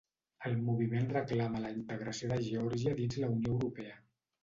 El 0.47 0.55
Moviment 0.69 1.05
reclama 1.11 1.63
la 1.67 1.71
integració 1.75 2.33
de 2.35 2.41
Geòrgia 2.49 2.99
dins 3.05 3.23
la 3.27 3.33
Unió 3.41 3.57
Europea. 3.63 4.05